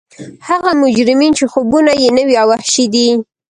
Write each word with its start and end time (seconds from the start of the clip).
هغه 0.47 0.71
مجرمین 0.81 1.31
چې 1.37 1.45
خوبونه 1.51 1.91
یې 2.01 2.09
نوي 2.17 2.35
او 2.41 2.47
وحشي 2.51 2.85
دي 2.93 3.07